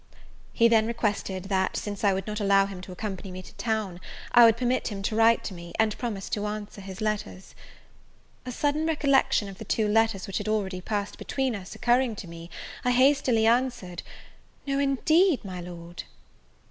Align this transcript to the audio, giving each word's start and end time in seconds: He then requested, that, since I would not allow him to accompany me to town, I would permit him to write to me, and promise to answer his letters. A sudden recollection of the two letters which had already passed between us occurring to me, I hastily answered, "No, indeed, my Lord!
He 0.51 0.67
then 0.67 0.87
requested, 0.87 1.43
that, 1.43 1.77
since 1.77 2.03
I 2.03 2.11
would 2.11 2.25
not 2.25 2.39
allow 2.39 2.65
him 2.65 2.81
to 2.81 2.91
accompany 2.91 3.29
me 3.29 3.43
to 3.43 3.53
town, 3.53 4.01
I 4.31 4.45
would 4.45 4.57
permit 4.57 4.87
him 4.87 5.03
to 5.03 5.15
write 5.15 5.43
to 5.43 5.53
me, 5.53 5.73
and 5.77 5.95
promise 5.99 6.27
to 6.29 6.47
answer 6.47 6.81
his 6.81 7.01
letters. 7.01 7.53
A 8.43 8.51
sudden 8.51 8.87
recollection 8.87 9.47
of 9.47 9.59
the 9.59 9.63
two 9.63 9.87
letters 9.87 10.25
which 10.25 10.39
had 10.39 10.47
already 10.47 10.81
passed 10.81 11.19
between 11.19 11.53
us 11.55 11.75
occurring 11.75 12.15
to 12.15 12.27
me, 12.27 12.49
I 12.83 12.89
hastily 12.93 13.45
answered, 13.45 14.01
"No, 14.65 14.79
indeed, 14.79 15.45
my 15.45 15.61
Lord! 15.61 16.01